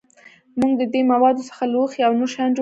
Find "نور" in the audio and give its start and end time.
2.19-2.29